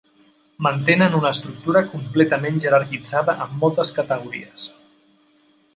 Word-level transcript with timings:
Mantenen 0.67 1.17
una 1.17 1.31
estructura 1.37 1.83
completament 1.91 2.59
jerarquitzada 2.65 3.37
amb 3.47 3.55
moltes 3.65 3.95
categories. 4.01 4.71